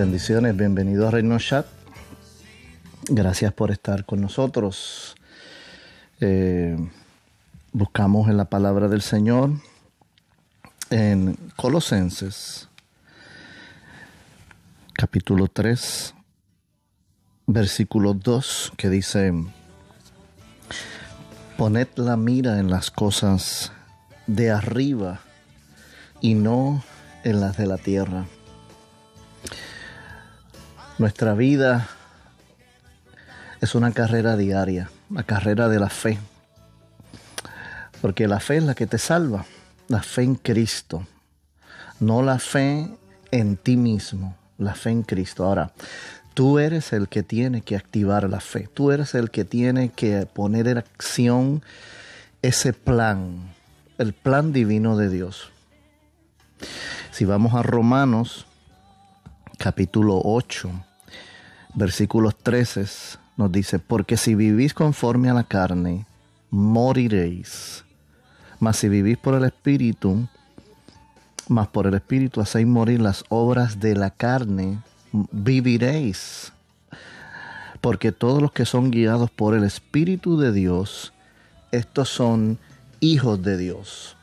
[0.00, 1.66] Bendiciones, bienvenido a Reino Chat.
[3.10, 5.14] Gracias por estar con nosotros.
[6.20, 6.74] Eh,
[7.72, 9.50] buscamos en la palabra del Señor
[10.88, 12.70] en Colosenses,
[14.94, 16.14] capítulo 3,
[17.46, 19.34] versículo 2, que dice,
[21.58, 23.70] poned la mira en las cosas
[24.26, 25.20] de arriba
[26.22, 26.82] y no
[27.22, 28.24] en las de la tierra.
[31.00, 31.88] Nuestra vida
[33.62, 36.18] es una carrera diaria, la carrera de la fe.
[38.02, 39.46] Porque la fe es la que te salva,
[39.88, 41.06] la fe en Cristo,
[42.00, 42.86] no la fe
[43.30, 45.46] en ti mismo, la fe en Cristo.
[45.46, 45.72] Ahora,
[46.34, 50.26] tú eres el que tiene que activar la fe, tú eres el que tiene que
[50.26, 51.62] poner en acción
[52.42, 53.54] ese plan,
[53.96, 55.48] el plan divino de Dios.
[57.10, 58.44] Si vamos a Romanos
[59.56, 60.70] capítulo 8,
[61.74, 62.86] versículos 13,
[63.36, 66.06] nos dice, porque si vivís conforme a la carne,
[66.50, 67.84] moriréis.
[68.58, 70.28] Mas si vivís por el Espíritu,
[71.48, 74.78] mas por el Espíritu hacéis morir las obras de la carne,
[75.32, 76.52] viviréis.
[77.80, 81.12] Porque todos los que son guiados por el Espíritu de Dios,
[81.72, 82.58] estos son
[83.00, 84.16] hijos de Dios.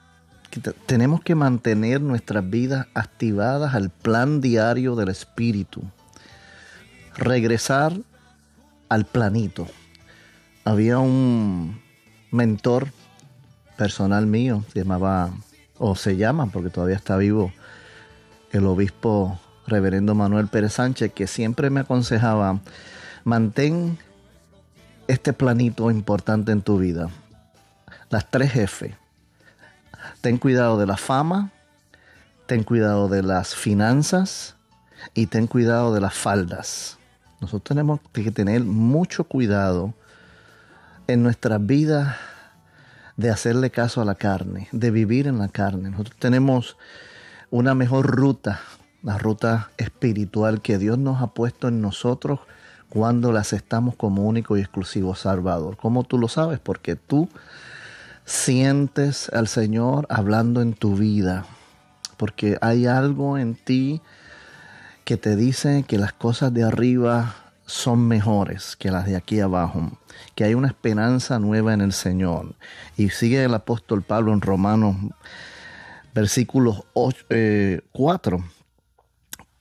[0.86, 5.82] Tenemos que mantener nuestras vidas activadas al plan diario del Espíritu.
[7.18, 7.94] Regresar
[8.90, 9.68] al planito.
[10.64, 11.82] Había un
[12.32, 12.88] mentor
[13.78, 15.32] personal mío, se llamaba,
[15.78, 17.52] o se llama, porque todavía está vivo,
[18.52, 22.60] el obispo reverendo Manuel Pérez Sánchez, que siempre me aconsejaba,
[23.23, 23.98] mantén
[25.08, 27.10] este planito importante en tu vida.
[28.10, 28.95] Las tres F.
[30.22, 31.52] Ten cuidado de la fama,
[32.45, 34.56] ten cuidado de las finanzas
[35.14, 36.98] y ten cuidado de las faldas.
[37.39, 39.93] Nosotros tenemos que tener mucho cuidado
[41.08, 42.15] en nuestras vidas
[43.15, 45.89] de hacerle caso a la carne, de vivir en la carne.
[45.89, 46.77] Nosotros tenemos
[47.49, 48.59] una mejor ruta,
[49.03, 52.39] la ruta espiritual que Dios nos ha puesto en nosotros
[52.89, 55.77] cuando la aceptamos como único y exclusivo Salvador.
[55.77, 56.59] ¿Cómo tú lo sabes?
[56.59, 57.30] Porque tú
[58.26, 61.45] sientes al Señor hablando en tu vida,
[62.17, 64.02] porque hay algo en ti
[65.08, 69.98] que te dice que las cosas de arriba son mejores que las de aquí abajo,
[70.36, 72.56] que hay una esperanza nueva en el Señor.
[72.98, 74.98] Y sigue el apóstol Pablo en Romanos,
[76.14, 78.44] versículos 4, eh,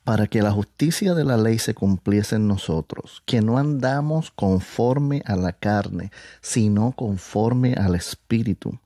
[0.03, 5.23] para que la justicia de la ley se cumpliese en nosotros, que no andamos conforme
[5.25, 8.77] a la carne, sino conforme al Espíritu.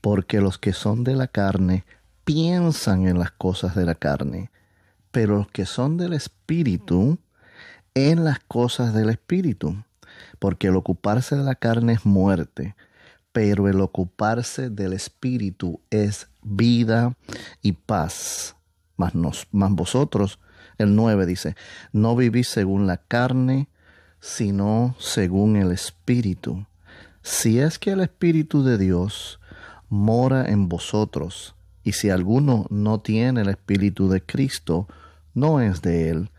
[0.00, 1.84] Porque los que son de la carne
[2.24, 4.50] piensan en las cosas de la carne
[5.12, 7.18] pero los que son del Espíritu,
[7.94, 9.76] en las cosas del Espíritu,
[10.38, 12.74] porque el ocuparse de la carne es muerte,
[13.32, 17.16] pero el ocuparse del Espíritu es vida
[17.60, 18.56] y paz.
[18.96, 20.38] Mas, nos, vosotros,
[20.78, 21.56] el 9 dice,
[21.92, 23.68] no vivís según la carne,
[24.20, 26.66] sino según el Espíritu.
[27.22, 29.40] Si es que el Espíritu de Dios
[29.88, 34.88] mora en vosotros, y si alguno no tiene el Espíritu de Cristo,
[35.34, 36.30] no es de él,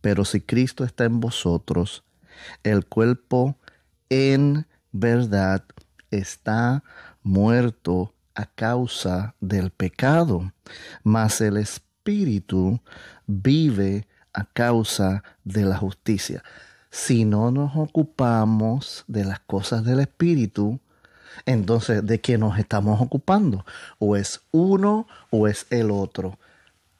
[0.00, 2.04] pero si Cristo está en vosotros,
[2.62, 3.56] el cuerpo
[4.10, 5.64] en verdad
[6.10, 6.84] está
[7.22, 10.52] muerto a causa del pecado,
[11.02, 12.80] mas el espíritu
[13.26, 16.42] vive a causa de la justicia.
[16.90, 20.80] Si no nos ocupamos de las cosas del espíritu,
[21.46, 23.64] entonces ¿de qué nos estamos ocupando?
[23.98, 26.38] O es uno o es el otro.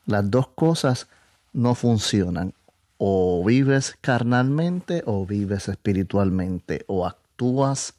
[0.07, 1.09] Las dos cosas
[1.53, 2.55] no funcionan.
[2.99, 7.95] O vives carnalmente o vives espiritualmente o actúas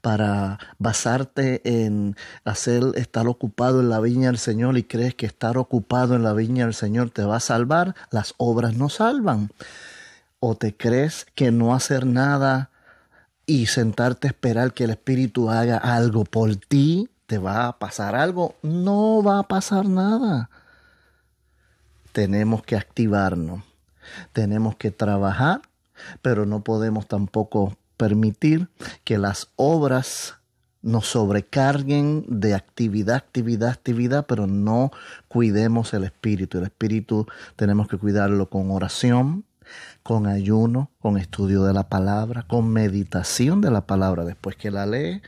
[0.00, 5.56] para basarte en hacer estar ocupado en la viña del Señor y crees que estar
[5.56, 9.50] ocupado en la viña del Señor te va a salvar, las obras no salvan.
[10.40, 12.71] O te crees que no hacer nada
[13.46, 18.14] y sentarte a esperar que el Espíritu haga algo por ti, te va a pasar
[18.14, 20.50] algo, no va a pasar nada
[22.12, 23.62] tenemos que activarnos,
[24.32, 25.62] tenemos que trabajar,
[26.20, 28.68] pero no podemos tampoco permitir
[29.04, 30.36] que las obras
[30.82, 34.90] nos sobrecarguen de actividad, actividad, actividad, pero no
[35.28, 36.58] cuidemos el espíritu.
[36.58, 39.44] El espíritu tenemos que cuidarlo con oración,
[40.02, 44.24] con ayuno, con estudio de la palabra, con meditación de la palabra.
[44.24, 45.22] Después que la lee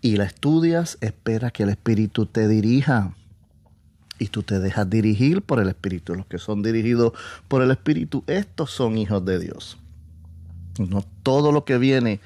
[0.00, 3.14] y la estudias, espera que el espíritu te dirija
[4.18, 6.14] y tú te dejas dirigir por el Espíritu.
[6.14, 7.12] Los que son dirigidos
[7.48, 9.78] por el Espíritu, estos son hijos de Dios.
[10.78, 12.20] No todo lo que viene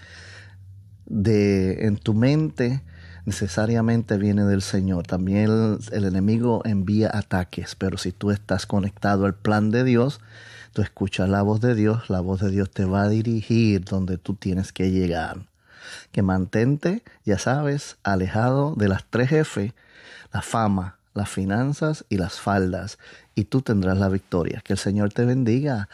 [1.06, 2.82] de en tu mente
[3.25, 5.06] necesariamente viene del Señor.
[5.06, 10.20] También el, el, enemigo envía ataques, pero si tú estás conectado al plan de Dios,
[10.78, 14.16] tú escuchas la voz de Dios, la voz de Dios te va a dirigir donde
[14.16, 15.38] tú tienes que llegar.
[16.12, 19.75] Que mantente, ya sabes, alejado de las tres F,
[20.32, 23.00] la fama, las finanzas y las faldas,
[23.34, 24.62] y tú tendrás la victoria.
[24.64, 25.88] Que el Señor te bendiga.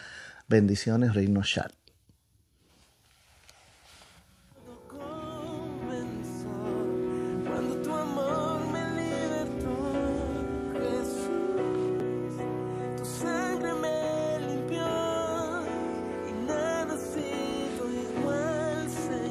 [0.48, 1.72] Bendiciones, Reino Chat.